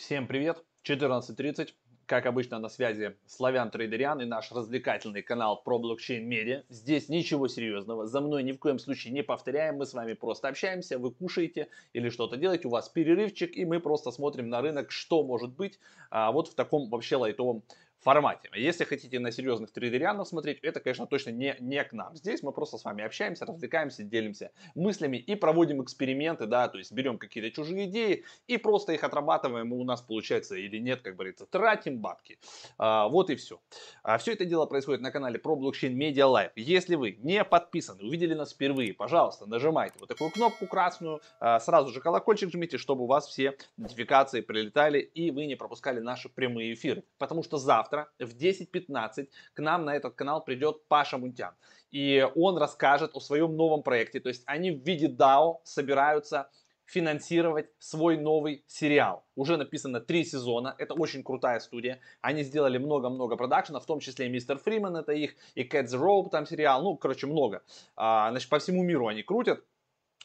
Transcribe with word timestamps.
Всем 0.00 0.26
привет! 0.26 0.64
14.30. 0.88 1.74
Как 2.06 2.24
обычно 2.24 2.58
на 2.58 2.70
связи 2.70 3.18
Славян 3.26 3.70
Трейдериан 3.70 4.22
и 4.22 4.24
наш 4.24 4.50
развлекательный 4.50 5.20
канал 5.20 5.62
про 5.62 5.78
блокчейн 5.78 6.26
медиа. 6.26 6.62
Здесь 6.70 7.10
ничего 7.10 7.48
серьезного, 7.48 8.06
за 8.06 8.22
мной 8.22 8.42
ни 8.42 8.52
в 8.52 8.58
коем 8.58 8.78
случае 8.78 9.12
не 9.12 9.22
повторяем, 9.22 9.76
мы 9.76 9.84
с 9.84 9.92
вами 9.92 10.14
просто 10.14 10.48
общаемся, 10.48 10.98
вы 10.98 11.10
кушаете 11.10 11.68
или 11.92 12.08
что-то 12.08 12.38
делаете, 12.38 12.68
у 12.68 12.70
вас 12.70 12.88
перерывчик 12.88 13.54
и 13.54 13.66
мы 13.66 13.78
просто 13.78 14.10
смотрим 14.10 14.48
на 14.48 14.62
рынок, 14.62 14.90
что 14.90 15.22
может 15.22 15.50
быть 15.50 15.78
а, 16.10 16.32
вот 16.32 16.48
в 16.48 16.54
таком 16.54 16.88
вообще 16.88 17.16
лайтовом 17.16 17.62
формате. 18.00 18.50
Если 18.54 18.84
хотите 18.84 19.18
на 19.18 19.30
серьезных 19.30 19.70
трейдерианов 19.72 20.28
смотреть, 20.28 20.58
это, 20.62 20.80
конечно, 20.80 21.06
точно 21.06 21.30
не, 21.30 21.56
не 21.60 21.82
к 21.84 21.92
нам. 21.92 22.16
Здесь 22.16 22.42
мы 22.42 22.52
просто 22.52 22.78
с 22.78 22.84
вами 22.84 23.04
общаемся, 23.04 23.46
развлекаемся, 23.46 24.02
делимся 24.02 24.50
мыслями 24.74 25.16
и 25.16 25.34
проводим 25.34 25.82
эксперименты, 25.82 26.46
да, 26.46 26.68
то 26.68 26.78
есть 26.78 26.92
берем 26.92 27.18
какие-то 27.18 27.50
чужие 27.50 27.86
идеи 27.86 28.24
и 28.46 28.56
просто 28.56 28.92
их 28.92 29.04
отрабатываем, 29.04 29.72
и 29.72 29.76
у 29.76 29.84
нас 29.84 30.00
получается 30.00 30.56
или 30.56 30.78
нет, 30.78 31.02
как 31.02 31.14
говорится, 31.14 31.46
тратим 31.46 31.98
бабки. 31.98 32.38
А, 32.78 33.08
вот 33.08 33.30
и 33.30 33.36
все. 33.36 33.60
А, 34.02 34.18
все 34.18 34.32
это 34.32 34.44
дело 34.44 34.66
происходит 34.66 35.00
на 35.00 35.10
канале 35.10 35.38
про 35.38 35.56
блокчейн 35.56 35.98
Media 35.98 36.26
Live. 36.26 36.52
Если 36.56 36.94
вы 36.94 37.18
не 37.20 37.44
подписаны, 37.44 38.02
увидели 38.02 38.34
нас 38.34 38.52
впервые, 38.52 38.94
пожалуйста, 38.94 39.46
нажимайте 39.46 39.96
вот 40.00 40.08
такую 40.08 40.30
кнопку 40.30 40.66
красную, 40.66 41.20
а, 41.38 41.60
сразу 41.60 41.92
же 41.92 42.00
колокольчик 42.00 42.50
жмите, 42.50 42.78
чтобы 42.78 43.04
у 43.04 43.06
вас 43.06 43.28
все 43.28 43.56
нотификации 43.76 44.40
прилетали 44.40 45.00
и 45.00 45.30
вы 45.30 45.46
не 45.46 45.54
пропускали 45.54 46.00
наши 46.00 46.28
прямые 46.28 46.74
эфиры. 46.74 47.04
Потому 47.18 47.42
что 47.42 47.58
завтра 47.58 47.89
завтра 47.90 48.10
в 48.18 48.36
10.15 48.36 49.28
к 49.54 49.60
нам 49.60 49.84
на 49.84 49.96
этот 49.96 50.14
канал 50.14 50.44
придет 50.44 50.86
Паша 50.88 51.18
Мунтян. 51.18 51.54
И 51.90 52.26
он 52.36 52.58
расскажет 52.58 53.10
о 53.14 53.20
своем 53.20 53.56
новом 53.56 53.82
проекте. 53.82 54.20
То 54.20 54.28
есть 54.28 54.42
они 54.46 54.70
в 54.70 54.86
виде 54.86 55.08
DAO 55.08 55.56
собираются 55.64 56.50
финансировать 56.86 57.68
свой 57.78 58.16
новый 58.16 58.64
сериал. 58.66 59.24
Уже 59.36 59.56
написано 59.56 60.00
три 60.00 60.24
сезона, 60.24 60.74
это 60.78 60.94
очень 60.94 61.22
крутая 61.22 61.60
студия. 61.60 62.00
Они 62.20 62.42
сделали 62.42 62.78
много-много 62.78 63.36
продакшена, 63.36 63.78
в 63.78 63.86
том 63.86 64.00
числе 64.00 64.26
и 64.26 64.28
Мистер 64.28 64.58
Фриман, 64.58 64.96
это 64.96 65.12
их, 65.12 65.36
и 65.54 65.62
Cat 65.62 65.84
the 65.84 66.30
там 66.30 66.46
сериал, 66.46 66.82
ну, 66.82 66.96
короче, 66.96 67.28
много. 67.28 67.62
А, 67.94 68.30
значит, 68.30 68.48
по 68.48 68.58
всему 68.58 68.82
миру 68.82 69.06
они 69.06 69.22
крутят. 69.22 69.64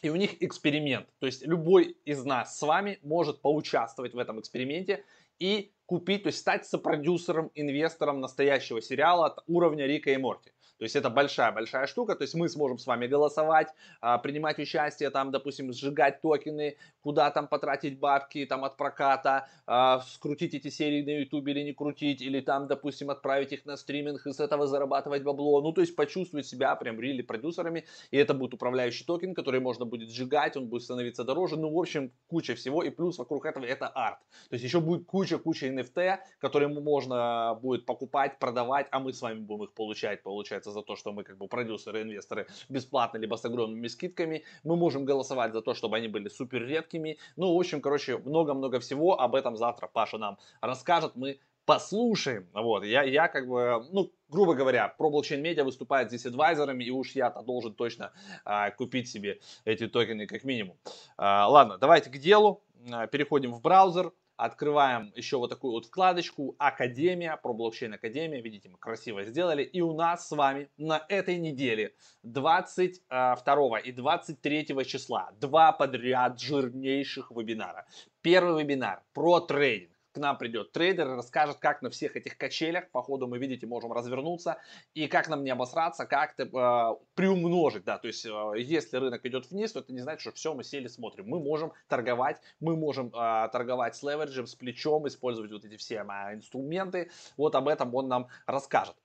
И 0.01 0.09
у 0.09 0.15
них 0.15 0.43
эксперимент. 0.43 1.07
То 1.19 1.27
есть 1.27 1.47
любой 1.47 1.97
из 2.05 2.25
нас 2.25 2.57
с 2.57 2.61
вами 2.61 2.99
может 3.03 3.41
поучаствовать 3.41 4.13
в 4.13 4.17
этом 4.17 4.39
эксперименте 4.39 5.03
и 5.39 5.71
купить, 5.85 6.23
то 6.23 6.27
есть 6.27 6.39
стать 6.39 6.65
сопродюсером, 6.65 7.51
инвестором 7.53 8.19
настоящего 8.19 8.81
сериала 8.81 9.27
от 9.27 9.43
уровня 9.47 9.85
Рика 9.85 10.11
и 10.11 10.17
Морти. 10.17 10.51
То 10.77 10.83
есть 10.83 10.95
это 10.95 11.09
большая-большая 11.09 11.87
штука, 11.87 12.15
то 12.15 12.23
есть 12.23 12.35
мы 12.35 12.49
сможем 12.49 12.77
с 12.77 12.85
вами 12.85 13.07
голосовать, 13.07 13.69
а, 14.01 14.17
принимать 14.17 14.59
участие, 14.59 15.09
там, 15.09 15.31
допустим, 15.31 15.71
сжигать 15.71 16.21
токены, 16.21 16.77
куда 17.01 17.31
там 17.31 17.47
потратить 17.47 17.97
бабки, 17.99 18.45
там, 18.45 18.65
от 18.65 18.75
проката, 18.77 19.47
а, 19.65 20.01
скрутить 20.01 20.53
эти 20.53 20.69
серии 20.69 21.01
на 21.01 21.19
YouTube 21.19 21.47
или 21.47 21.61
не 21.61 21.73
крутить, 21.73 22.21
или 22.21 22.41
там, 22.41 22.67
допустим, 22.67 23.09
отправить 23.09 23.53
их 23.53 23.65
на 23.65 23.77
стриминг 23.77 24.27
и 24.27 24.31
с 24.33 24.39
этого 24.39 24.67
зарабатывать 24.67 25.23
бабло. 25.23 25.61
Ну, 25.61 25.71
то 25.71 25.81
есть 25.81 25.95
почувствовать 25.95 26.45
себя 26.45 26.75
прям 26.75 26.99
рили 26.99 27.21
продюсерами, 27.21 27.85
и 28.11 28.17
это 28.17 28.33
будет 28.33 28.53
управляющий 28.53 29.05
токен, 29.05 29.33
который 29.33 29.61
можно 29.61 29.85
будет 29.85 30.09
сжигать, 30.09 30.57
он 30.57 30.67
будет 30.67 30.83
становиться 30.83 31.23
дороже, 31.23 31.57
ну, 31.57 31.71
в 31.73 31.79
общем, 31.79 32.11
куча 32.27 32.55
всего, 32.55 32.83
и 32.83 32.89
плюс 32.89 33.17
вокруг 33.17 33.45
этого 33.45 33.65
это 33.65 33.87
арт. 33.87 34.19
То 34.49 34.55
есть 34.55 34.65
еще 34.65 34.81
будет 34.81 35.05
куча-куча 35.05 35.67
NFT, 35.67 36.17
которые 36.39 36.67
можно 36.67 37.57
будет 37.61 37.85
покупать, 37.85 38.39
продавать, 38.39 38.87
а 38.91 38.99
мы 38.99 39.13
с 39.13 39.21
вами 39.21 39.39
будем 39.39 39.63
их 39.65 39.73
получать, 39.73 40.21
получается 40.23 40.64
получается 40.65 40.71
за 40.71 40.81
то, 40.81 40.95
что 40.95 41.11
мы 41.11 41.23
как 41.23 41.37
бы 41.37 41.47
продюсеры, 41.47 42.01
инвесторы 42.01 42.47
бесплатно, 42.69 43.19
либо 43.19 43.35
с 43.35 43.45
огромными 43.45 43.87
скидками. 43.87 44.43
Мы 44.63 44.75
можем 44.75 45.05
голосовать 45.05 45.53
за 45.53 45.61
то, 45.61 45.73
чтобы 45.73 45.97
они 45.97 46.07
были 46.07 46.29
супер 46.29 46.65
редкими. 46.67 47.17
Ну, 47.37 47.53
в 47.53 47.59
общем, 47.59 47.81
короче, 47.81 48.17
много-много 48.17 48.79
всего. 48.79 49.19
Об 49.21 49.35
этом 49.35 49.55
завтра 49.55 49.87
Паша 49.87 50.17
нам 50.17 50.37
расскажет. 50.61 51.15
Мы 51.15 51.39
послушаем. 51.65 52.47
Вот, 52.53 52.83
я, 52.83 53.03
я 53.03 53.27
как 53.27 53.47
бы, 53.47 53.83
ну, 53.91 54.11
грубо 54.29 54.53
говоря, 54.53 54.87
про 54.97 55.09
блокчейн 55.09 55.41
медиа 55.41 55.63
выступает 55.63 56.09
здесь 56.09 56.25
адвайзерами, 56.25 56.83
и 56.83 56.91
уж 56.91 57.15
я-то 57.15 57.41
должен 57.41 57.73
точно 57.73 58.11
а, 58.43 58.69
купить 58.71 59.07
себе 59.07 59.39
эти 59.65 59.87
токены 59.87 60.27
как 60.27 60.43
минимум. 60.43 60.77
А, 61.17 61.47
ладно, 61.47 61.77
давайте 61.77 62.09
к 62.09 62.17
делу. 62.17 62.61
А, 62.91 63.07
переходим 63.07 63.53
в 63.53 63.61
браузер. 63.61 64.11
Открываем 64.37 65.13
еще 65.15 65.37
вот 65.37 65.49
такую 65.49 65.71
вот 65.71 65.85
вкладочку 65.85 66.55
Академия, 66.59 67.37
про 67.37 67.53
блокчейн 67.53 67.93
Академия. 67.93 68.41
Видите, 68.41 68.67
мы 68.69 68.77
красиво 68.77 69.23
сделали. 69.23 69.63
И 69.63 69.81
у 69.81 69.93
нас 69.93 70.27
с 70.27 70.31
вами 70.31 70.69
на 70.77 71.05
этой 71.07 71.37
неделе 71.37 71.93
22 72.23 73.79
и 73.79 73.91
23 73.93 74.85
числа 74.85 75.31
два 75.39 75.71
подряд 75.71 76.39
жирнейших 76.39 77.31
вебинара. 77.31 77.85
Первый 78.21 78.63
вебинар 78.63 79.03
про 79.13 79.39
трейдинг 79.39 79.94
к 80.15 80.17
нам 80.17 80.37
придет 80.37 80.71
трейдер 80.71 81.09
и 81.09 81.15
расскажет, 81.15 81.57
как 81.57 81.81
на 81.81 81.89
всех 81.89 82.15
этих 82.15 82.37
качелях, 82.37 82.89
по 82.89 83.03
ходу 83.03 83.27
мы, 83.27 83.37
видите, 83.37 83.67
можем 83.67 83.91
развернуться, 83.91 84.57
и 84.93 85.07
как 85.07 85.27
нам 85.27 85.43
не 85.43 85.49
обосраться, 85.49 86.05
как-то 86.05 86.43
э, 86.43 87.05
приумножить, 87.15 87.83
да, 87.83 87.97
то 87.97 88.07
есть, 88.07 88.25
э, 88.25 88.53
если 88.57 88.95
рынок 88.95 89.25
идет 89.25 89.51
вниз, 89.51 89.73
то 89.73 89.81
это 89.81 89.91
не 89.91 89.99
значит, 89.99 90.21
что 90.21 90.31
все, 90.31 90.53
мы 90.53 90.63
сели, 90.63 90.87
смотрим. 90.87 91.27
Мы 91.27 91.41
можем 91.41 91.73
торговать, 91.89 92.39
мы 92.61 92.77
можем 92.77 93.07
э, 93.07 93.49
торговать 93.51 93.97
с 93.97 94.03
левериджем, 94.03 94.47
с 94.47 94.55
плечом, 94.55 95.05
использовать 95.05 95.51
вот 95.51 95.65
эти 95.65 95.75
все 95.75 95.95
э, 95.95 96.33
инструменты, 96.33 97.11
вот 97.35 97.53
об 97.55 97.67
этом 97.67 97.93
он 97.93 98.07
нам 98.07 98.27
расскажет. 98.47 98.95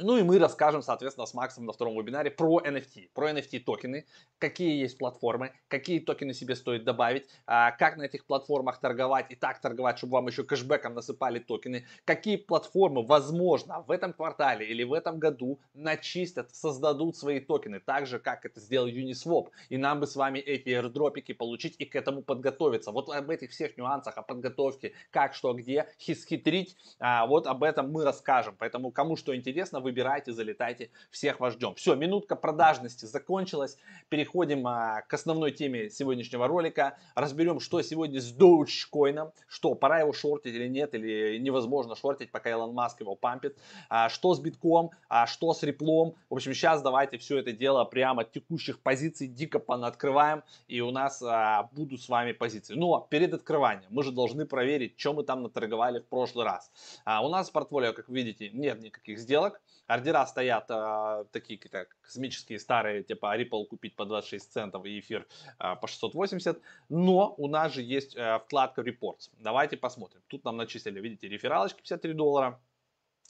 Ну 0.00 0.16
и 0.16 0.22
мы 0.22 0.38
расскажем, 0.38 0.80
соответственно, 0.80 1.26
с 1.26 1.34
Максом 1.34 1.66
на 1.66 1.72
втором 1.72 1.98
вебинаре 1.98 2.30
про 2.30 2.60
NFT, 2.60 3.10
про 3.14 3.32
NFT 3.32 3.58
токены, 3.58 4.06
какие 4.38 4.80
есть 4.80 4.96
платформы, 4.96 5.52
какие 5.66 5.98
токены 5.98 6.34
себе 6.34 6.54
стоит 6.54 6.84
добавить, 6.84 7.26
а, 7.46 7.72
как 7.72 7.96
на 7.96 8.04
этих 8.04 8.24
платформах 8.24 8.78
торговать 8.78 9.26
и 9.30 9.34
так 9.34 9.60
торговать, 9.60 9.98
чтобы 9.98 10.12
вам 10.12 10.28
еще 10.28 10.44
кэшбэком 10.44 10.94
насыпали 10.94 11.40
токены, 11.40 11.84
какие 12.04 12.36
платформы, 12.36 13.04
возможно, 13.04 13.80
в 13.80 13.90
этом 13.90 14.12
квартале 14.12 14.66
или 14.66 14.84
в 14.84 14.92
этом 14.92 15.18
году 15.18 15.58
начистят, 15.74 16.54
создадут 16.54 17.16
свои 17.16 17.40
токены, 17.40 17.80
так 17.80 18.06
же, 18.06 18.20
как 18.20 18.46
это 18.46 18.60
сделал 18.60 18.86
Uniswap. 18.86 19.48
И 19.68 19.78
нам 19.78 19.98
бы 19.98 20.06
с 20.06 20.14
вами 20.14 20.38
эти 20.38 20.68
airdропики 20.68 21.32
получить 21.34 21.74
и 21.76 21.84
к 21.84 21.96
этому 21.96 22.22
подготовиться. 22.22 22.92
Вот 22.92 23.08
об 23.10 23.30
этих 23.30 23.50
всех 23.50 23.76
нюансах, 23.76 24.16
о 24.16 24.22
подготовке, 24.22 24.92
как, 25.10 25.34
что, 25.34 25.54
где, 25.54 25.88
хитрить, 25.98 26.76
а, 27.00 27.26
вот 27.26 27.48
об 27.48 27.64
этом 27.64 27.90
мы 27.90 28.04
расскажем. 28.04 28.54
Поэтому, 28.56 28.92
кому 28.92 29.16
что 29.16 29.34
интересно, 29.34 29.80
выбирайте, 29.88 30.32
залетайте, 30.32 30.90
всех 31.10 31.40
вас 31.40 31.54
ждем. 31.54 31.74
Все, 31.74 31.94
минутка 31.94 32.36
продажности 32.36 33.06
закончилась. 33.06 33.78
Переходим 34.08 34.66
а, 34.66 35.02
к 35.02 35.14
основной 35.14 35.52
теме 35.52 35.88
сегодняшнего 35.90 36.46
ролика. 36.46 36.98
Разберем, 37.14 37.60
что 37.60 37.80
сегодня 37.82 38.20
с 38.20 38.34
Dogecoin, 38.34 39.32
что 39.48 39.74
пора 39.74 40.00
его 40.00 40.12
шортить 40.12 40.54
или 40.54 40.68
нет, 40.68 40.94
или 40.94 41.38
невозможно 41.38 41.96
шортить, 41.96 42.30
пока 42.30 42.50
Илон 42.50 42.74
Маск 42.74 43.00
его 43.00 43.14
пампит. 43.14 43.56
А, 43.88 44.08
что 44.08 44.34
с 44.34 44.40
битком, 44.40 44.90
а, 45.08 45.26
что 45.26 45.54
с 45.54 45.62
реплом. 45.62 46.14
В 46.28 46.34
общем, 46.34 46.52
сейчас 46.52 46.82
давайте 46.82 47.18
все 47.18 47.38
это 47.38 47.52
дело 47.52 47.84
прямо 47.84 48.24
текущих 48.24 48.80
позиций 48.80 49.26
дико 49.26 49.58
понаоткрываем, 49.58 50.42
и 50.66 50.80
у 50.80 50.90
нас 50.90 51.22
а, 51.22 51.68
будут 51.72 52.02
с 52.02 52.08
вами 52.08 52.32
позиции. 52.32 52.74
Но 52.74 53.06
перед 53.10 53.32
открыванием 53.32 53.88
мы 53.90 54.02
же 54.02 54.12
должны 54.12 54.46
проверить, 54.46 54.94
что 54.98 55.14
мы 55.14 55.22
там 55.22 55.42
наторговали 55.42 56.00
в 56.00 56.06
прошлый 56.06 56.44
раз. 56.44 56.70
А, 57.04 57.24
у 57.24 57.28
нас 57.28 57.48
в 57.48 57.52
портфолио, 57.52 57.92
как 57.92 58.08
видите, 58.08 58.50
нет 58.50 58.80
никаких 58.80 59.18
сделок. 59.18 59.60
Ордера 59.86 60.26
стоят 60.26 60.70
а, 60.70 61.24
такие 61.32 61.58
как 61.58 61.96
космические 62.02 62.58
старые, 62.58 63.02
типа 63.02 63.38
Ripple 63.38 63.66
купить 63.66 63.96
по 63.96 64.04
26 64.04 64.52
центов 64.52 64.84
и 64.84 64.98
эфир 65.00 65.26
а, 65.58 65.76
по 65.76 65.86
680. 65.86 66.60
Но 66.88 67.34
у 67.38 67.48
нас 67.48 67.72
же 67.72 67.82
есть 67.82 68.16
а, 68.16 68.38
вкладка 68.38 68.82
Reports. 68.82 69.30
Давайте 69.38 69.76
посмотрим. 69.76 70.20
Тут 70.28 70.44
нам 70.44 70.56
начислили, 70.56 71.00
видите, 71.00 71.28
рефералочки 71.28 71.78
53 71.78 72.12
доллара. 72.12 72.60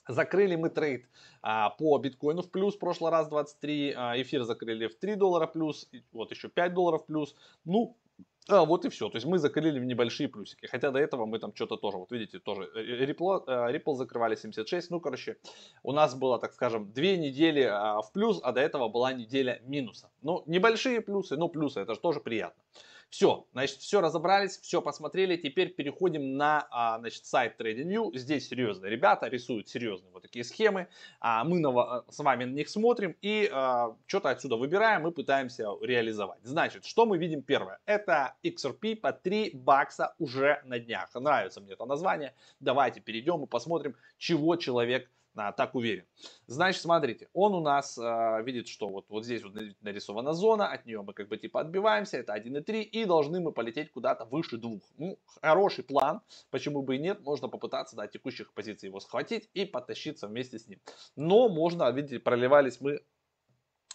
Закрыли 0.09 0.57
мы 0.57 0.71
трейд 0.71 1.07
а, 1.43 1.71
по 1.71 1.99
биткоину 1.99 2.43
в 2.43 2.51
плюс, 2.51 2.75
в 2.75 2.79
прошлый 2.79 3.11
раз 3.11 3.29
23, 3.29 3.95
а, 3.95 4.21
эфир 4.21 4.43
закрыли 4.45 4.87
в 4.87 4.97
3 4.97 5.17
доллара 5.17 5.47
плюс, 5.47 5.89
вот 6.13 6.31
еще 6.31 6.49
5 6.49 6.73
долларов 6.73 7.05
плюс. 7.05 7.37
Ну, 7.67 7.97
а, 8.49 8.65
вот 8.65 8.85
и 8.87 8.89
все. 8.89 9.09
То 9.11 9.17
есть 9.17 9.27
мы 9.27 9.39
закрыли 9.39 9.79
в 9.79 9.85
небольшие 9.85 10.29
плюсики. 10.29 10.67
Хотя 10.67 10.91
до 10.91 10.99
этого 10.99 11.27
мы 11.27 11.39
там 11.39 11.55
что-то 11.55 11.77
тоже, 11.77 11.99
вот 11.99 12.11
видите, 12.11 12.39
тоже 12.39 12.63
Ripple, 12.75 13.45
э, 13.47 13.77
Ripple 13.77 13.95
закрывали 13.95 14.37
76. 14.37 14.91
Ну, 14.91 15.01
короче, 15.01 15.37
у 15.83 15.93
нас 15.93 16.15
было, 16.15 16.39
так 16.39 16.55
скажем, 16.55 16.91
две 16.93 17.19
недели 17.19 17.63
а, 17.63 18.01
в 18.01 18.11
плюс, 18.13 18.41
а 18.43 18.53
до 18.53 18.63
этого 18.63 18.89
была 18.89 19.13
неделя 19.13 19.61
минуса. 19.65 20.11
Ну, 20.23 20.43
небольшие 20.47 21.03
плюсы, 21.03 21.37
но 21.37 21.49
плюсы, 21.49 21.81
это 21.81 21.95
же 21.95 22.01
тоже 22.01 22.21
приятно. 22.21 22.63
Все, 23.11 23.47
значит, 23.53 23.79
все 23.79 24.01
разобрались, 24.01 24.59
все 24.59 24.83
посмотрели. 24.83 25.37
Теперь 25.37 25.71
переходим 25.75 26.37
на 26.37 26.67
а, 26.71 26.99
значит, 26.99 27.25
сайт 27.25 27.59
TradingView. 27.59 28.17
Здесь 28.17 28.49
серьезные 28.49 28.91
ребята 28.91 29.29
рисуют 29.29 29.69
серьезные 29.69 30.13
вот 30.13 30.23
такие 30.23 30.45
схемы. 30.45 30.89
А 31.21 31.43
мы 31.45 31.59
на, 31.59 32.05
с 32.11 32.19
вами 32.19 32.45
на 32.45 32.53
них 32.53 32.69
смотрим 32.69 33.17
и 33.23 33.49
а, 33.51 33.97
что-то 34.07 34.31
отсюда 34.31 34.57
выбираем 34.57 35.09
и 35.09 35.11
пытаемся 35.11 35.69
реализовать. 35.81 36.41
Значит, 36.43 36.85
что 36.85 37.07
мы 37.07 37.17
видим 37.17 37.43
первое? 37.43 37.79
Это 37.87 38.35
XRP 38.45 38.97
по 38.97 39.13
3 39.13 39.53
бакса 39.55 40.15
уже 40.19 40.61
на 40.65 40.79
днях. 40.79 41.15
Нравится 41.15 41.61
мне 41.61 41.73
это 41.73 41.87
название. 41.87 42.35
Давайте 42.61 43.01
перейдем 43.01 43.43
и 43.43 43.47
посмотрим, 43.47 43.97
чего 44.19 44.57
человек 44.57 45.11
а, 45.35 45.53
так 45.53 45.75
уверен. 45.75 46.05
Значит, 46.47 46.83
смотрите, 46.83 47.29
он 47.33 47.55
у 47.55 47.61
нас 47.61 47.99
а, 47.99 48.41
видит, 48.43 48.69
что 48.69 48.89
вот, 48.89 49.07
вот 49.09 49.25
здесь 49.25 49.43
вот 49.43 49.55
нарисована 49.81 50.33
зона, 50.33 50.69
от 50.69 50.87
нее 50.87 51.03
мы 51.03 51.13
как 51.13 51.29
бы 51.29 51.37
типа 51.37 51.61
отбиваемся, 51.61 52.19
это 52.19 52.37
1,3, 52.37 52.83
и 52.83 53.05
должны 53.05 53.41
мы 53.41 53.53
полететь 53.53 53.93
куда-то 53.93 54.25
выше 54.25 54.57
двух. 54.57 54.83
Ну, 54.97 55.19
хороший 55.41 55.85
план, 55.85 56.21
почему 56.51 56.83
бы 56.83 56.97
и 56.97 56.99
нет, 56.99 57.21
можно 57.21 57.49
попытаться 57.49 57.97
на 57.97 58.07
текущих 58.07 58.53
позиций 58.53 58.89
его 58.89 59.01
схватить 59.01 59.49
и 59.55 59.65
потащиться 59.65 60.29
вместе 60.29 60.59
с 60.59 60.67
ним. 60.67 60.81
Но 61.17 61.49
можно, 61.49 61.91
видите, 61.91 62.19
проливались 62.19 62.81
мы 62.81 63.01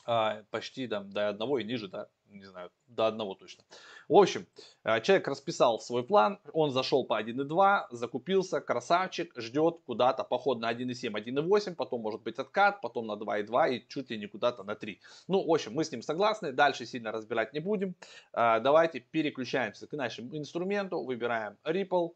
а, 0.06 0.44
почти 0.52 0.88
там, 0.88 1.10
до 1.10 1.30
одного 1.30 1.60
и 1.60 1.64
ниже, 1.64 1.88
да, 1.88 2.10
не 2.34 2.46
знаю, 2.46 2.72
до 2.88 3.08
одного 3.08 3.36
точно. 3.36 3.64
В 4.10 4.16
общем, 4.16 4.48
а, 4.84 5.00
человек 5.00 5.28
расписал 5.28 5.80
свой 5.80 6.04
план, 6.04 6.40
он 6.54 6.72
зашел 6.72 7.06
по 7.06 7.22
1.2, 7.22 7.88
закупился, 7.92 8.62
красавчик, 8.62 9.34
ждет 9.38 9.80
куда-то 9.86 10.24
поход 10.24 10.60
на 10.60 10.72
1.7, 10.72 11.12
1.8, 11.12 11.76
потом 11.76 12.02
может 12.02 12.22
быть 12.22 12.40
откат, 12.40 12.82
потом 12.82 13.08
на 13.08 13.14
2.2 13.14 13.76
и 13.76 13.88
чуть 13.88 14.10
ли 14.10 14.18
не 14.18 14.28
куда-то 14.28 14.64
на 14.64 14.76
3. 14.76 15.00
Ну, 15.28 15.46
в 15.46 15.54
общем, 15.54 15.74
мы 15.74 15.84
с 15.84 15.92
ним 15.92 16.02
согласны, 16.02 16.52
дальше 16.52 16.86
сильно 16.86 17.12
разбирать 17.12 17.54
не 17.54 17.60
будем. 17.60 17.96
А, 18.34 18.60
давайте 18.60 19.00
переключаемся 19.00 19.88
к 19.88 19.94
нашему 19.94 20.38
инструменту, 20.38 21.04
выбираем 21.04 21.58
Ripple, 21.64 22.12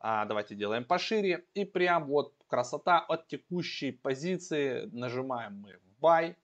давайте 0.00 0.54
делаем 0.56 0.84
пошире 0.84 1.44
и 1.54 1.64
прям 1.64 2.06
вот 2.06 2.34
красота 2.48 2.98
от 2.98 3.28
текущей 3.28 3.92
позиции 3.92 4.88
нажимаем 4.92 5.60
мы 5.60 5.78
Buy, 6.00 6.34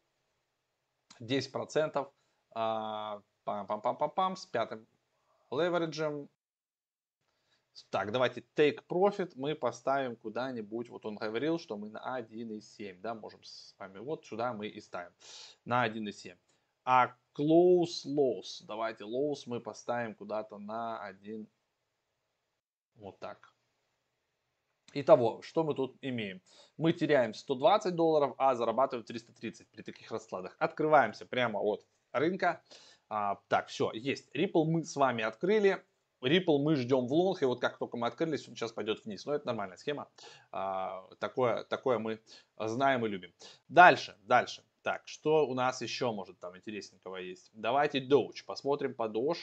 10%, 1.21 2.09
а, 2.61 3.23
пам-пам-пам-пам-пам, 3.45 4.35
с 4.35 4.45
пятым 4.47 4.85
левериджем. 5.53 6.29
Так, 7.91 8.11
давайте 8.11 8.43
take 8.57 8.81
profit 8.89 9.33
мы 9.37 9.55
поставим 9.55 10.17
куда-нибудь, 10.17 10.89
вот 10.89 11.07
он 11.07 11.15
говорил, 11.15 11.61
что 11.61 11.77
мы 11.77 11.89
на 11.91 12.19
1,7, 12.21 13.01
да, 13.01 13.15
можем 13.15 13.45
с 13.45 13.77
вами, 13.79 14.01
вот 14.01 14.27
сюда 14.27 14.53
мы 14.53 14.67
и 14.67 14.81
ставим, 14.81 15.13
на 15.65 15.87
1,7. 15.87 16.37
А 16.85 17.15
close 17.37 18.05
loss, 18.05 18.65
давайте 18.67 19.05
loss 19.05 19.45
мы 19.47 19.61
поставим 19.61 20.17
куда-то 20.17 20.59
на 20.59 21.01
1, 21.05 21.47
вот 22.97 23.21
так. 23.21 23.55
Итого, 24.95 25.43
что 25.43 25.63
мы 25.63 25.75
тут 25.75 25.97
имеем? 26.01 26.43
Мы 26.77 26.93
теряем 26.93 27.35
120 27.35 27.95
долларов, 27.95 28.35
а 28.37 28.57
зарабатываем 28.57 29.05
330 29.05 29.69
при 29.69 29.83
таких 29.83 30.11
раскладах. 30.11 30.57
Открываемся 30.59 31.25
прямо 31.25 31.61
от 31.61 31.87
рынка. 32.13 32.63
А, 33.09 33.41
так, 33.49 33.69
все, 33.69 33.91
есть. 33.93 34.29
Ripple 34.35 34.65
мы 34.65 34.85
с 34.85 34.97
вами 34.97 35.25
открыли. 35.25 35.85
Ripple 36.23 36.59
мы 36.59 36.75
ждем 36.75 37.07
в 37.07 37.13
лонг, 37.13 37.43
и 37.43 37.45
вот 37.45 37.61
как 37.61 37.79
только 37.79 37.97
мы 37.97 38.07
открылись, 38.09 38.49
он 38.49 38.57
сейчас 38.57 38.73
пойдет 38.73 39.05
вниз. 39.05 39.25
Но 39.25 39.35
это 39.35 39.47
нормальная 39.47 39.77
схема. 39.77 40.09
А, 40.51 41.09
такое, 41.21 41.65
такое 41.65 41.99
мы 41.99 42.21
знаем 42.59 43.07
и 43.07 43.09
любим. 43.09 43.33
Дальше, 43.69 44.17
дальше. 44.23 44.65
Так, 44.83 45.07
что 45.07 45.47
у 45.47 45.55
нас 45.55 45.83
еще 45.83 46.13
может 46.13 46.39
там 46.39 46.57
интересненького 46.57 47.17
есть? 47.17 47.51
Давайте 47.53 48.01
Doge. 48.01 48.45
Посмотрим 48.47 48.95
по 48.95 49.09
Doge. 49.09 49.39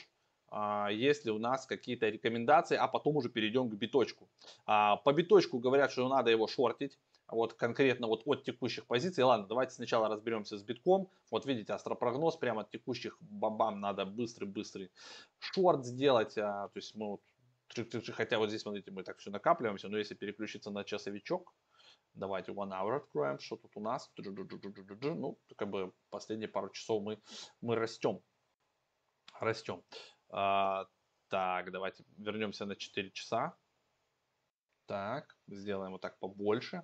А, 0.47 0.89
есть 0.91 1.25
ли 1.25 1.31
у 1.31 1.39
нас 1.39 1.65
какие-то 1.65 2.09
рекомендации, 2.09 2.77
а 2.77 2.87
потом 2.87 3.17
уже 3.17 3.29
перейдем 3.29 3.69
к 3.69 3.73
биточку. 3.73 4.29
А, 4.65 4.97
по 4.97 5.13
биточку 5.13 5.59
говорят, 5.59 5.91
что 5.91 6.07
надо 6.07 6.31
его 6.31 6.47
шортить, 6.47 6.97
вот 7.27 7.53
конкретно 7.53 8.07
вот 8.07 8.23
от 8.25 8.43
текущих 8.43 8.85
позиций. 8.85 9.23
Ладно, 9.23 9.47
давайте 9.47 9.73
сначала 9.73 10.09
разберемся 10.09 10.57
с 10.57 10.63
битком. 10.63 11.09
Вот 11.31 11.45
видите, 11.45 11.73
астропрогноз 11.73 12.37
прямо 12.37 12.61
от 12.61 12.71
текущих 12.71 13.17
бабам 13.19 13.79
надо 13.79 14.05
быстрый-быстрый 14.05 14.91
шорт 15.39 15.85
сделать. 15.85 16.37
А, 16.37 16.67
то 16.69 16.77
есть 16.77 16.95
мы 16.95 17.09
вот, 17.09 17.21
хотя 18.13 18.37
вот 18.37 18.49
здесь, 18.49 18.61
смотрите, 18.61 18.91
мы 18.91 19.03
так 19.03 19.17
все 19.17 19.31
накапливаемся, 19.31 19.89
но 19.89 19.97
если 19.97 20.13
переключиться 20.15 20.71
на 20.71 20.83
часовичок, 20.83 21.53
давайте 22.13 22.51
one 22.51 22.71
hour 22.71 22.97
откроем, 22.97 23.39
что 23.39 23.57
тут 23.57 23.71
у 23.75 23.79
нас, 23.79 24.11
ну, 24.17 25.39
как 25.55 25.69
бы 25.69 25.93
последние 26.09 26.47
пару 26.47 26.69
часов 26.69 27.03
мы, 27.03 27.19
мы 27.61 27.75
растем, 27.75 28.21
растем. 29.39 29.83
А, 30.29 30.87
так, 31.29 31.71
давайте 31.71 32.05
вернемся 32.17 32.65
на 32.65 32.75
4 32.75 33.11
часа. 33.11 33.57
Так, 34.85 35.35
сделаем 35.47 35.93
вот 35.93 36.01
так 36.01 36.19
побольше, 36.19 36.83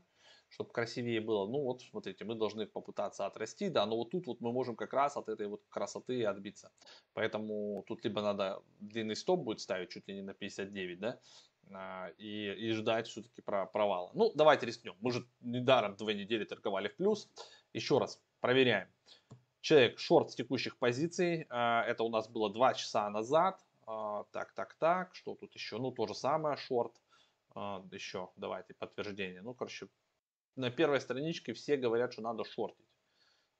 чтобы 0.51 0.71
красивее 0.71 1.21
было. 1.21 1.48
Ну 1.48 1.63
вот, 1.63 1.81
смотрите, 1.81 2.25
мы 2.25 2.36
должны 2.36 2.68
попытаться 2.68 3.25
отрасти, 3.25 3.69
да, 3.69 3.86
но 3.86 3.95
вот 3.95 4.12
тут 4.12 4.27
вот 4.27 4.42
мы 4.42 4.51
можем 4.51 4.75
как 4.75 4.94
раз 4.94 5.18
от 5.18 5.30
этой 5.30 5.48
вот 5.48 5.62
красоты 5.69 6.25
отбиться. 6.25 6.71
Поэтому 7.13 7.83
тут 7.88 8.03
либо 8.03 8.21
надо 8.21 8.62
длинный 8.80 9.15
стоп 9.15 9.42
будет 9.42 9.62
ставить 9.62 9.89
чуть 9.89 10.07
ли 10.07 10.15
не 10.15 10.21
на 10.21 10.33
59, 10.33 11.00
да, 11.00 11.19
а, 11.74 12.09
и, 12.18 12.51
и 12.51 12.71
ждать 12.74 13.07
все-таки 13.07 13.42
про 13.42 13.65
провала. 13.65 14.12
Ну, 14.13 14.31
давайте 14.36 14.65
рискнем. 14.65 14.95
Мы 15.00 15.12
же 15.12 15.25
недаром 15.39 15.95
две 15.95 16.13
недели 16.13 16.44
торговали 16.44 16.89
в 16.89 16.95
плюс. 16.97 17.30
Еще 17.74 17.97
раз 17.97 18.21
проверяем. 18.42 18.89
Человек 19.62 20.00
шорт 20.00 20.31
с 20.31 20.36
текущих 20.36 20.77
позиций. 20.77 21.47
А, 21.50 21.83
это 21.83 22.04
у 22.04 22.09
нас 22.09 22.27
было 22.27 22.51
2 22.51 22.74
часа 22.74 23.09
назад. 23.09 23.63
А, 23.86 24.25
так, 24.31 24.51
так, 24.54 24.74
так. 24.74 25.15
Что 25.15 25.36
тут 25.36 25.56
еще? 25.56 25.77
Ну, 25.77 25.92
то 25.92 26.07
же 26.07 26.13
самое, 26.13 26.57
шорт. 26.57 26.94
Еще, 27.92 28.30
давайте, 28.38 28.74
подтверждение. 28.74 29.42
Ну, 29.42 29.54
короче, 29.54 29.89
на 30.56 30.71
первой 30.71 31.00
страничке 31.00 31.53
все 31.53 31.77
говорят, 31.77 32.13
что 32.13 32.21
надо 32.21 32.44
шортить. 32.44 32.86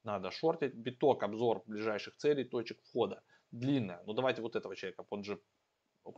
Надо 0.04 0.30
шортить. 0.30 0.74
Биток, 0.74 1.22
обзор 1.22 1.62
ближайших 1.66 2.16
целей, 2.16 2.44
точек 2.44 2.80
входа. 2.82 3.22
Длинная. 3.50 4.02
Ну, 4.06 4.14
давайте 4.14 4.42
вот 4.42 4.56
этого 4.56 4.74
человека. 4.76 5.04
Он 5.10 5.24
же 5.24 5.40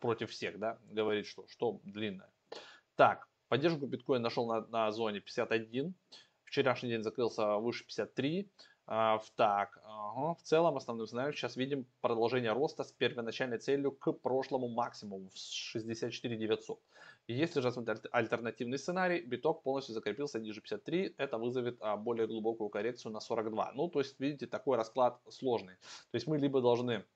против 0.00 0.31
всех, 0.31 0.59
да, 0.59 0.79
говорит, 0.85 1.26
что, 1.26 1.47
что 1.49 1.81
длинная. 1.85 2.32
Так, 2.97 3.29
поддержку 3.49 3.87
биткоин 3.87 4.23
нашел 4.23 4.47
на, 4.47 4.67
на 4.69 4.91
зоне 4.93 5.21
51. 5.21 5.94
Вчерашний 6.44 6.91
день 6.91 7.03
закрылся 7.03 7.56
выше 7.56 7.85
53. 7.85 8.50
А, 8.86 9.19
так, 9.36 9.78
ага, 9.84 10.34
в 10.34 10.42
целом 10.42 10.76
основным 10.76 11.06
сценарием 11.06 11.32
сейчас 11.32 11.56
видим 11.56 11.86
продолжение 12.02 12.52
роста 12.52 12.84
с 12.84 12.92
первоначальной 12.92 13.58
целью 13.58 13.92
к 13.92 14.12
прошлому 14.12 14.69
максимуму 14.69 15.31
в 15.31 15.36
64 15.38 16.36
900. 16.36 16.82
И 17.26 17.32
если 17.32 17.60
же 17.60 17.69
рассмотреть 17.69 18.02
альтернативный 18.12 18.78
сценарий, 18.78 19.22
биток 19.22 19.62
полностью 19.62 19.94
закрепился 19.94 20.38
ниже 20.38 20.60
53, 20.60 21.14
это 21.16 21.38
вызовет 21.38 21.78
а, 21.81 21.96
более 21.96 22.26
глубокую 22.26 22.69
коррекцию 22.69 23.12
на 23.12 23.20
42. 23.20 23.72
Ну, 23.72 23.88
то 23.88 24.00
есть, 24.00 24.20
видите, 24.20 24.46
такой 24.46 24.76
расклад 24.76 25.19
сложный. 25.31 25.76
То 26.10 26.16
есть 26.16 26.26
мы 26.26 26.36
либо 26.36 26.60
должны 26.60 27.06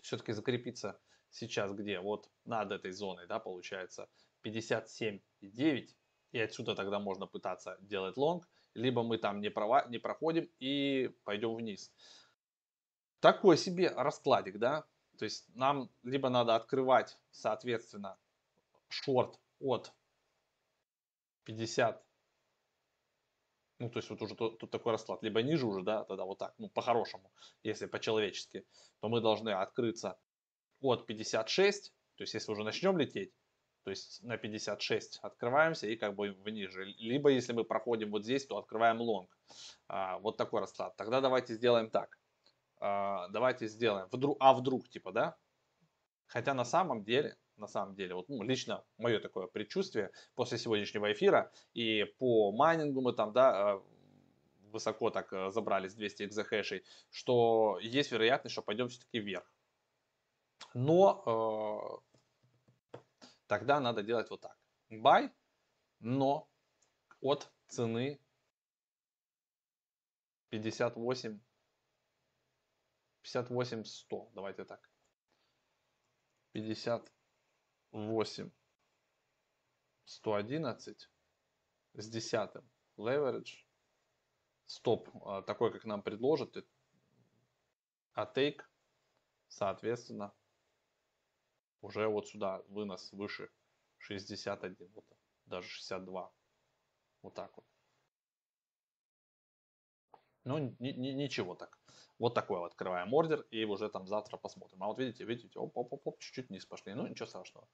все-таки 0.00 0.32
закрепиться 0.32 0.98
сейчас 1.30 1.72
где? 1.72 2.00
Вот 2.00 2.28
над 2.44 2.72
этой 2.72 2.90
зоной, 2.90 3.28
да, 3.28 3.38
получается 3.38 4.08
57,9. 4.42 5.88
И 6.32 6.40
отсюда 6.40 6.74
тогда 6.74 6.98
можно 6.98 7.28
пытаться 7.28 7.78
делать 7.80 8.16
лонг 8.16 8.48
либо 8.74 9.02
мы 9.02 9.18
там 9.18 9.40
не, 9.40 9.50
права, 9.50 9.86
не 9.88 9.98
проходим 9.98 10.48
и 10.58 11.14
пойдем 11.24 11.54
вниз. 11.54 11.92
Такой 13.20 13.56
себе 13.56 13.88
раскладик, 13.88 14.58
да, 14.58 14.84
то 15.18 15.24
есть 15.24 15.48
нам 15.54 15.90
либо 16.02 16.28
надо 16.28 16.54
открывать, 16.54 17.18
соответственно, 17.30 18.18
шорт 18.88 19.40
от 19.60 19.92
50, 21.44 22.04
ну, 23.78 23.90
то 23.90 23.98
есть 23.98 24.10
вот 24.10 24.22
уже 24.22 24.34
тут, 24.34 24.58
тут 24.58 24.70
такой 24.70 24.92
расклад, 24.92 25.22
либо 25.22 25.42
ниже 25.42 25.66
уже, 25.66 25.82
да, 25.82 26.04
тогда 26.04 26.24
вот 26.24 26.38
так, 26.38 26.54
ну, 26.58 26.68
по-хорошему, 26.68 27.32
если 27.62 27.86
по-человечески, 27.86 28.66
то 29.00 29.08
мы 29.08 29.20
должны 29.20 29.50
открыться 29.50 30.18
от 30.80 31.06
56, 31.06 31.92
то 32.16 32.22
есть 32.22 32.34
если 32.34 32.52
уже 32.52 32.62
начнем 32.62 32.96
лететь, 32.98 33.32
то 33.84 33.90
есть 33.90 34.22
на 34.22 34.36
56 34.38 35.20
открываемся 35.22 35.86
и 35.86 35.96
как 35.96 36.14
бы 36.14 36.32
вниже. 36.32 36.84
Либо 36.98 37.28
если 37.28 37.52
мы 37.52 37.64
проходим 37.64 38.10
вот 38.10 38.24
здесь, 38.24 38.46
то 38.46 38.56
открываем 38.56 39.00
лонг. 39.00 39.30
А, 39.88 40.18
вот 40.18 40.36
такой 40.36 40.60
расклад. 40.60 40.96
Тогда 40.96 41.20
давайте 41.20 41.54
сделаем 41.54 41.90
так. 41.90 42.18
А, 42.80 43.28
давайте 43.28 43.68
сделаем, 43.68 44.08
вдруг, 44.10 44.36
а 44.40 44.54
вдруг 44.54 44.88
типа, 44.88 45.12
да? 45.12 45.36
Хотя 46.26 46.54
на 46.54 46.64
самом 46.64 47.04
деле, 47.04 47.36
на 47.56 47.66
самом 47.66 47.94
деле, 47.94 48.14
вот 48.14 48.28
ну, 48.28 48.42
лично 48.42 48.84
мое 48.96 49.20
такое 49.20 49.46
предчувствие 49.46 50.10
после 50.34 50.58
сегодняшнего 50.58 51.12
эфира 51.12 51.52
и 51.74 52.04
по 52.18 52.52
майнингу 52.52 53.02
мы 53.02 53.12
там, 53.12 53.32
да, 53.32 53.74
а, 53.74 53.82
высоко 54.74 55.10
так 55.10 55.32
э, 55.32 55.50
забрались 55.50 55.94
200 55.94 56.24
экзохэшей, 56.24 56.84
что 57.10 57.78
есть 57.80 58.10
вероятность, 58.10 58.52
что 58.52 58.62
пойдем 58.62 58.88
все-таки 58.88 59.20
вверх. 59.20 59.50
Но 60.74 62.02
э, 62.02 62.13
тогда 63.54 63.78
надо 63.78 64.02
делать 64.02 64.28
вот 64.30 64.40
так. 64.40 64.58
Buy, 64.90 65.32
но 66.00 66.50
от 67.20 67.52
цены 67.68 68.20
58, 70.48 71.40
58 73.22 73.84
100. 73.84 74.30
Давайте 74.34 74.64
так. 74.64 74.90
58 76.50 78.50
111 80.04 81.10
с 81.92 82.08
десятым 82.08 82.68
leverage. 82.96 83.64
Стоп 84.66 85.10
а, 85.24 85.42
такой, 85.42 85.72
как 85.72 85.84
нам 85.84 86.02
предложат. 86.02 86.66
А 88.14 88.24
take, 88.24 88.62
соответственно, 89.46 90.34
уже 91.84 92.08
вот 92.08 92.28
сюда 92.28 92.62
вынос 92.68 93.12
выше 93.12 93.50
61, 93.98 94.88
вот, 94.94 95.04
даже 95.46 95.68
62. 95.68 96.32
Вот 97.22 97.34
так 97.34 97.52
вот. 97.56 97.66
Ну, 100.44 100.58
ни- 100.78 100.92
ни- 100.92 101.12
ничего 101.12 101.54
так. 101.54 101.78
Вот 102.18 102.34
такой 102.34 102.58
вот 102.58 102.72
открываем 102.72 103.12
ордер 103.12 103.40
и 103.50 103.64
уже 103.64 103.88
там 103.88 104.06
завтра 104.06 104.36
посмотрим. 104.36 104.82
А 104.82 104.86
вот 104.86 104.98
видите, 104.98 105.24
видите, 105.24 105.58
оп, 105.58 105.76
оп, 105.76 105.92
оп, 105.92 106.06
оп, 106.06 106.18
чуть-чуть 106.20 106.48
вниз 106.48 106.64
пошли. 106.64 106.94
Ну, 106.94 107.06
ничего 107.06 107.26
страшного. 107.26 107.68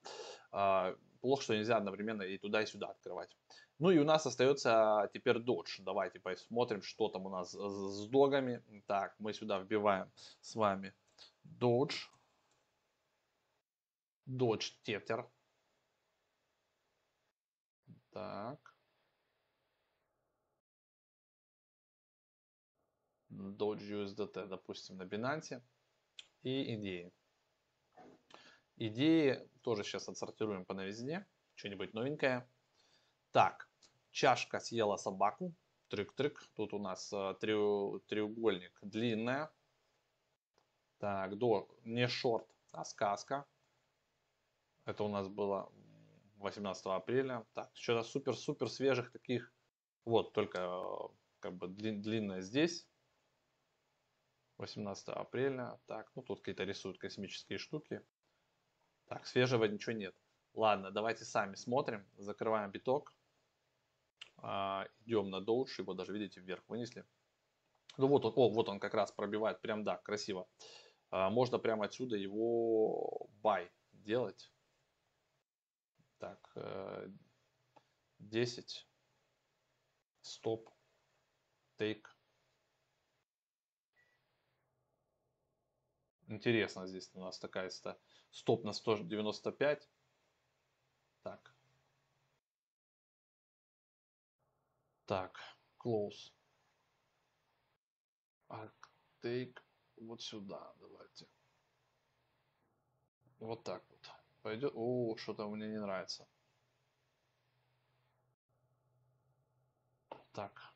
А, 0.51 0.97
плохо, 1.21 1.43
что 1.43 1.57
нельзя 1.57 1.77
одновременно 1.77 2.23
и 2.23 2.39
туда, 2.39 2.63
и 2.63 2.67
сюда 2.67 2.89
открывать. 2.89 3.37
Ну 3.79 3.91
и 3.91 3.99
у 3.99 4.05
нас 4.05 4.27
остается 4.27 5.09
теперь 5.13 5.39
Dodge. 5.39 5.81
Давайте 5.81 6.21
посмотрим, 6.21 6.83
что 6.83 7.09
там 7.09 7.27
у 7.27 7.29
нас 7.29 7.53
с 7.53 8.09
догами. 8.09 8.63
Так, 8.87 9.15
мы 9.19 9.33
сюда 9.35 9.59
вбиваем 9.59 10.11
с 10.41 10.55
вами 10.55 10.95
Dodge. 11.45 12.09
Dodge 14.27 14.73
Tether. 14.85 15.29
Так. 18.11 18.75
Dodge 23.31 24.05
USDT, 24.05 24.47
допустим, 24.47 24.97
на 24.97 25.05
Binance. 25.05 25.63
И 26.43 26.75
идеи. 26.75 27.13
Идеи 28.77 29.49
тоже 29.63 29.85
сейчас 29.85 30.09
отсортируем 30.09 30.65
по 30.65 30.75
новизне. 30.75 31.27
Что-нибудь 31.55 31.93
новенькое. 31.93 32.49
Так, 33.31 33.69
чашка 34.11 34.59
съела 34.59 34.97
собаку. 34.97 35.55
Трик-трик. 35.89 36.41
Тут 36.55 36.73
у 36.73 36.79
нас 36.79 37.13
э, 37.13 37.35
треугольник 37.41 38.79
длинная. 38.83 39.53
Так, 40.99 41.37
до, 41.37 41.69
не 41.85 42.09
шорт, 42.09 42.47
а 42.73 42.85
сказка. 42.85 43.47
Это 44.85 45.05
у 45.05 45.09
нас 45.09 45.29
было 45.29 45.71
18 46.39 46.87
апреля. 46.87 47.47
Так, 47.55 47.71
что-то 47.75 48.03
супер-супер 48.03 48.69
свежих 48.69 49.13
таких. 49.13 49.53
Вот, 50.05 50.33
только 50.33 50.59
э, 50.59 51.09
как 51.41 51.57
бы 51.57 51.69
длинная 51.69 52.41
здесь. 52.41 52.89
18 54.57 55.09
апреля. 55.09 55.79
Так, 55.87 56.11
ну 56.15 56.23
тут 56.23 56.41
какие-то 56.41 56.65
рисуют 56.65 56.99
космические 56.99 57.59
штуки. 57.59 58.03
Так, 59.07 59.27
свежего 59.27 59.65
ничего 59.65 59.93
нет. 59.93 60.15
Ладно, 60.55 60.91
давайте 60.91 61.25
сами 61.25 61.55
смотрим. 61.55 62.07
Закрываем 62.17 62.71
биток. 62.71 63.15
А, 64.39 64.87
идем 65.01 65.31
на 65.31 65.43
Doge. 65.43 65.79
Его 65.79 65.95
даже, 65.95 66.13
видите, 66.13 66.41
вверх 66.41 66.63
вынесли. 66.69 67.05
Ну 67.97 68.09
вот 68.09 68.25
он, 68.25 68.33
о, 68.37 68.51
вот 68.51 68.69
он 68.69 68.81
как 68.81 68.95
раз 68.95 69.13
пробивает. 69.13 69.61
Прям, 69.61 69.85
да, 69.85 69.99
красиво. 69.99 70.49
А, 71.11 71.31
можно 71.31 71.59
прямо 71.59 71.85
отсюда 71.85 72.17
его 72.17 73.29
buy 73.43 73.69
делать. 73.93 74.51
Так, 76.21 76.55
10. 78.19 78.87
Стоп. 80.21 80.71
Take. 81.79 82.05
Интересно 86.29 86.87
здесь 86.87 87.11
у 87.15 87.21
нас 87.21 87.39
такая 87.39 87.71
стоп 88.31 88.65
на 88.65 88.73
195. 88.73 89.89
Так. 91.23 91.55
Так, 95.07 95.41
close. 95.79 96.33
take 99.23 99.59
вот 99.97 100.23
сюда 100.23 100.75
давайте. 100.79 101.27
Вот 103.39 103.65
так 103.65 103.83
вот. 103.89 104.20
Пойдет. 104.43 104.73
О, 104.75 105.17
что-то 105.17 105.49
мне 105.49 105.69
не 105.69 105.81
нравится. 105.81 106.27
Так. 110.33 110.75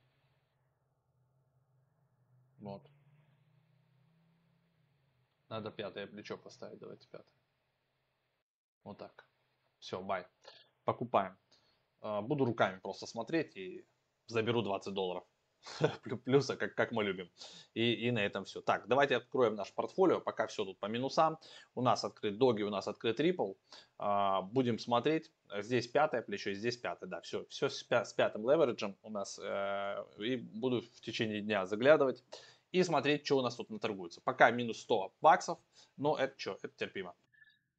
Вот. 2.58 2.90
Надо 5.48 5.70
пятое 5.70 6.06
плечо 6.06 6.36
поставить. 6.36 6.78
Давайте 6.78 7.08
пятое. 7.08 7.34
Вот 8.82 8.98
так. 8.98 9.28
Все, 9.78 10.02
бай. 10.02 10.26
Покупаем. 10.84 11.38
А, 12.00 12.20
буду 12.20 12.44
руками 12.44 12.80
просто 12.80 13.06
смотреть 13.06 13.56
и 13.56 13.86
заберу 14.26 14.62
20 14.62 14.92
долларов. 14.92 15.24
Плюса, 16.24 16.56
как, 16.56 16.74
как 16.74 16.92
мы 16.92 17.04
любим. 17.04 17.30
И, 17.74 17.92
и 17.92 18.10
на 18.10 18.24
этом 18.24 18.44
все. 18.44 18.60
Так, 18.60 18.86
давайте 18.88 19.16
откроем 19.16 19.54
наш 19.54 19.72
портфолио. 19.72 20.20
Пока 20.20 20.46
все 20.46 20.64
тут 20.64 20.78
по 20.78 20.86
минусам. 20.86 21.38
У 21.74 21.82
нас 21.82 22.04
открыт 22.04 22.38
доги, 22.38 22.62
у 22.62 22.70
нас 22.70 22.88
открыт 22.88 23.20
Ripple. 23.20 23.56
А, 23.98 24.42
будем 24.42 24.78
смотреть. 24.78 25.30
Здесь 25.58 25.88
пятое 25.88 26.22
плечо, 26.22 26.52
здесь 26.52 26.76
пятое. 26.76 27.08
Да, 27.08 27.20
все, 27.20 27.46
все 27.46 27.68
с, 27.68 27.86
с 27.88 28.12
пятым 28.12 28.48
левериджем 28.48 28.96
у 29.02 29.10
нас. 29.10 29.40
Э, 29.42 30.04
и 30.18 30.36
буду 30.36 30.82
в 30.82 31.00
течение 31.00 31.40
дня 31.40 31.66
заглядывать 31.66 32.22
и 32.72 32.82
смотреть, 32.82 33.24
что 33.24 33.38
у 33.38 33.42
нас 33.42 33.54
тут 33.54 33.70
наторгуется. 33.70 34.20
Пока 34.20 34.50
минус 34.50 34.80
100 34.80 35.14
баксов, 35.20 35.58
но 35.96 36.16
это 36.16 36.34
что, 36.36 36.58
это 36.60 36.74
терпимо. 36.76 37.14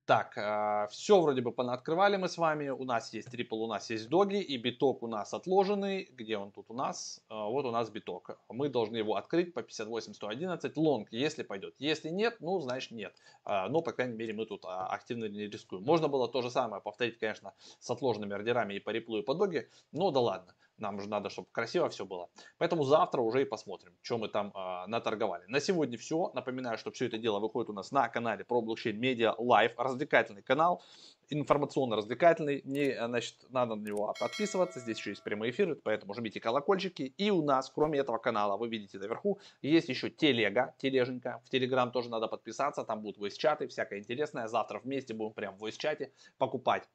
Так, 0.05 0.37
э, 0.37 0.87
все 0.91 1.19
вроде 1.19 1.41
бы 1.41 1.51
понаоткрывали 1.51 2.17
мы 2.17 2.29
с 2.29 2.37
вами. 2.37 2.69
У 2.69 2.83
нас 2.83 3.11
есть 3.11 3.31
трипл, 3.31 3.63
у 3.63 3.67
нас 3.67 3.89
есть 3.89 4.07
доги, 4.07 4.39
и 4.39 4.55
биток 4.57 5.01
у 5.01 5.07
нас 5.07 5.33
отложенный. 5.33 6.07
Где 6.13 6.37
он 6.37 6.51
тут 6.51 6.69
у 6.69 6.75
нас? 6.75 7.21
Э, 7.27 7.33
вот 7.33 7.65
у 7.65 7.71
нас 7.71 7.89
биток. 7.89 8.37
Мы 8.47 8.69
должны 8.69 8.97
его 8.97 9.15
открыть 9.15 9.55
по 9.55 9.61
58-111. 9.61 10.73
Лонг, 10.75 11.07
если 11.09 11.41
пойдет. 11.41 11.73
Если 11.79 12.09
нет, 12.09 12.37
ну, 12.39 12.59
значит 12.59 12.91
нет. 12.91 13.15
Э, 13.45 13.67
но, 13.67 13.81
по 13.81 13.93
крайней 13.93 14.15
мере, 14.15 14.33
мы 14.33 14.45
тут 14.45 14.63
а, 14.65 14.85
активно 14.85 15.25
не 15.25 15.47
рискуем. 15.47 15.83
Можно 15.83 16.07
было 16.07 16.27
то 16.27 16.43
же 16.43 16.51
самое 16.51 16.83
повторить, 16.83 17.17
конечно, 17.17 17.55
с 17.79 17.89
отложенными 17.89 18.35
ордерами 18.35 18.75
и 18.75 18.79
по 18.79 18.91
риплу, 18.91 19.17
и 19.17 19.23
по 19.23 19.33
доге. 19.33 19.69
Но 19.91 20.11
да 20.11 20.19
ладно. 20.19 20.53
Нам 20.77 20.99
же 20.99 21.07
надо, 21.07 21.29
чтобы 21.29 21.47
красиво 21.51 21.89
все 21.89 22.05
было. 22.05 22.29
Поэтому 22.57 22.83
завтра 22.83 23.21
уже 23.21 23.41
и 23.41 23.45
посмотрим, 23.45 23.93
что 24.01 24.17
мы 24.17 24.27
там 24.27 24.51
э, 24.53 24.87
наторговали. 24.87 25.45
На 25.47 25.59
сегодня 25.59 25.97
все. 25.97 26.31
Напоминаю, 26.33 26.77
что 26.77 26.91
все 26.91 27.05
это 27.05 27.17
дело 27.17 27.39
выходит 27.39 27.69
у 27.69 27.73
нас 27.73 27.91
на 27.91 28.09
канале 28.09 28.43
про 28.43 28.61
блокчейн 28.61 28.99
медиа 28.99 29.35
Live. 29.39 29.73
Развлекательный 29.77 30.41
канал. 30.41 30.83
Информационно-развлекательный. 31.29 32.61
Не, 32.65 32.93
значит, 32.93 33.35
надо 33.49 33.75
на 33.75 33.87
него 33.87 34.13
подписываться. 34.19 34.79
Здесь 34.79 34.97
еще 34.97 35.11
есть 35.11 35.23
прямые 35.23 35.51
эфиры, 35.51 35.75
поэтому 35.75 36.13
жмите 36.13 36.39
колокольчики. 36.39 37.13
И 37.17 37.31
у 37.31 37.41
нас, 37.41 37.71
кроме 37.73 37.99
этого 37.99 38.17
канала, 38.17 38.57
вы 38.57 38.67
видите 38.67 38.99
наверху, 38.99 39.39
есть 39.61 39.89
еще 39.89 40.09
телега, 40.09 40.75
тележенька. 40.77 41.41
В 41.45 41.49
Телеграм 41.49 41.91
тоже 41.91 42.09
надо 42.09 42.27
подписаться. 42.27 42.83
Там 42.83 43.01
будут 43.01 43.17
войс-чаты, 43.17 43.67
всякое 43.67 43.99
интересное. 43.99 44.47
Завтра 44.47 44.79
вместе 44.79 45.13
будем 45.13 45.33
прям 45.33 45.57
в 45.57 45.63
войс-чате 45.63 46.11
покупать 46.37 46.87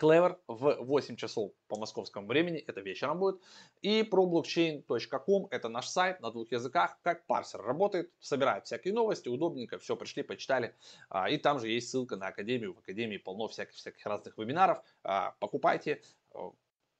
Clever 0.00 0.38
в 0.46 0.76
8 0.80 1.16
часов 1.16 1.52
по 1.68 1.76
московскому 1.76 2.26
времени, 2.26 2.58
это 2.58 2.80
вечером 2.80 3.18
будет. 3.18 3.40
И 3.82 4.02
про 4.02 4.26
blockchain.com, 4.26 5.48
это 5.50 5.68
наш 5.68 5.88
сайт 5.88 6.20
на 6.20 6.30
двух 6.30 6.50
языках, 6.50 6.98
как 7.02 7.26
парсер 7.26 7.60
работает, 7.60 8.10
собирает 8.18 8.64
всякие 8.64 8.94
новости, 8.94 9.28
удобненько, 9.28 9.78
все 9.78 9.96
пришли, 9.96 10.22
почитали. 10.22 10.74
А, 11.10 11.28
и 11.28 11.36
там 11.36 11.58
же 11.60 11.68
есть 11.68 11.90
ссылка 11.90 12.16
на 12.16 12.28
Академию, 12.28 12.74
в 12.74 12.78
Академии 12.78 13.18
полно 13.18 13.48
всяких, 13.48 13.74
всяких 13.74 14.04
разных 14.06 14.38
вебинаров. 14.38 14.82
А, 15.04 15.34
покупайте, 15.38 16.00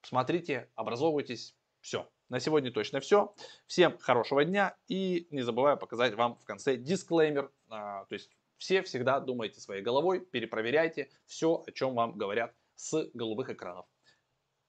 смотрите, 0.02 0.69
образовывайтесь, 0.75 1.57
все. 1.80 2.07
На 2.28 2.38
сегодня 2.38 2.71
точно 2.71 3.00
все. 3.00 3.35
Всем 3.66 3.97
хорошего 3.99 4.45
дня. 4.45 4.76
И 4.88 5.26
не 5.30 5.40
забываю 5.40 5.78
показать 5.78 6.14
вам 6.14 6.37
в 6.37 6.45
конце 6.45 6.76
дисклеймер, 6.76 7.50
а, 7.71 8.04
то 8.04 8.12
есть 8.12 8.30
все 8.59 8.83
всегда 8.83 9.21
думайте 9.21 9.59
своей 9.59 9.83
головой, 9.83 10.21
перепроверяйте 10.21 11.09
все, 11.25 11.64
о 11.66 11.73
чем 11.73 11.95
вам 11.95 12.12
говорят 12.12 12.54
с 12.80 13.10
голубых 13.12 13.50
экранов. 13.50 13.87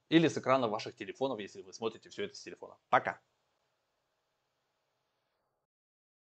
Или 0.10 0.28
с 0.28 0.38
экранов 0.38 0.72
ваших 0.72 0.96
телефонов, 0.96 1.40
если 1.40 1.62
вы 1.62 1.74
смотрите 1.74 2.10
все 2.10 2.26
это 2.26 2.36
с 2.36 2.42
телефона. 2.42 2.78
Пока! 2.90 3.22